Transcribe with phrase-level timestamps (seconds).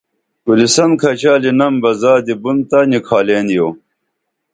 [0.43, 3.67] کُریسن کھچالینم بہ زادی بُن تہ نِکھالین یو